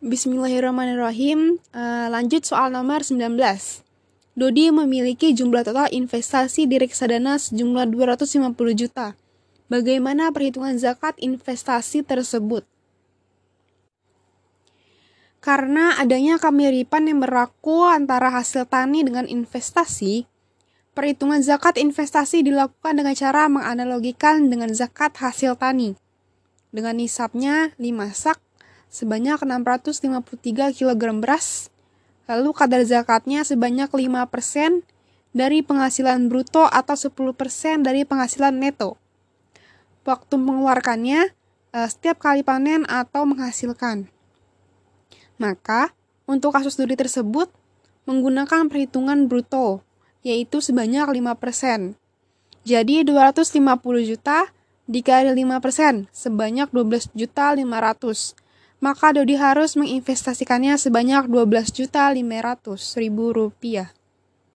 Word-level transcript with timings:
Bismillahirrahmanirrahim. 0.00 1.60
Uh, 1.76 2.08
lanjut 2.08 2.40
soal 2.48 2.72
nomor 2.72 3.04
19. 3.04 3.36
Dodi 4.32 4.72
memiliki 4.72 5.36
jumlah 5.36 5.60
total 5.60 5.92
investasi 5.92 6.64
di 6.64 6.80
reksadana 6.80 7.36
sejumlah 7.36 7.84
250 7.92 8.56
juta. 8.80 9.12
Bagaimana 9.68 10.32
perhitungan 10.32 10.72
zakat 10.80 11.20
investasi 11.20 12.00
tersebut? 12.00 12.64
Karena 15.44 16.00
adanya 16.00 16.40
kemiripan 16.40 17.04
yang 17.04 17.20
berlaku 17.20 17.84
antara 17.84 18.32
hasil 18.32 18.72
tani 18.72 19.04
dengan 19.04 19.28
investasi, 19.28 20.24
perhitungan 20.96 21.44
zakat 21.44 21.76
investasi 21.76 22.40
dilakukan 22.40 22.96
dengan 22.96 23.12
cara 23.12 23.52
menganalogikan 23.52 24.48
dengan 24.48 24.72
zakat 24.72 25.12
hasil 25.20 25.60
tani. 25.60 25.92
Dengan 26.72 26.96
nisabnya 26.96 27.76
5 27.76 28.16
sak 28.16 28.40
sebanyak 28.90 29.38
653 29.38 30.74
kg 30.74 31.02
beras, 31.22 31.70
lalu 32.26 32.50
kadar 32.50 32.82
zakatnya 32.82 33.46
sebanyak 33.46 33.86
5% 33.86 34.82
dari 35.30 35.62
penghasilan 35.62 36.26
bruto 36.26 36.66
atau 36.66 36.98
10% 36.98 37.86
dari 37.86 38.02
penghasilan 38.02 38.50
neto. 38.50 38.98
Waktu 40.02 40.34
mengeluarkannya 40.34 41.30
eh, 41.70 41.88
setiap 41.88 42.18
kali 42.18 42.42
panen 42.42 42.82
atau 42.90 43.22
menghasilkan. 43.24 44.10
Maka, 45.38 45.94
untuk 46.26 46.52
kasus 46.52 46.76
studi 46.76 46.98
tersebut, 46.98 47.48
menggunakan 48.04 48.66
perhitungan 48.66 49.30
bruto, 49.30 49.86
yaitu 50.26 50.58
sebanyak 50.60 51.06
5%. 51.06 51.96
Jadi 52.66 53.06
250 53.08 53.56
juta 54.04 54.52
dikali 54.90 55.32
5% 55.32 56.10
sebanyak 56.10 56.68
12 56.74 57.14
juta 57.14 57.54
500 57.54 58.34
maka 58.80 59.12
Dodi 59.12 59.36
harus 59.36 59.76
menginvestasikannya 59.76 60.80
sebanyak 60.80 61.28
12 61.28 61.76
juta 61.84 62.08
500 62.08 63.00
ribu 63.00 63.30
rupiah. 63.36 63.92